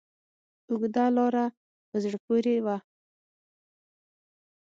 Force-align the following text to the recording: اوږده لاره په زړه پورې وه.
اوږده 0.69 1.05
لاره 1.17 1.45
په 1.89 1.95
زړه 2.03 2.17
پورې 2.25 2.55
وه. 2.65 2.77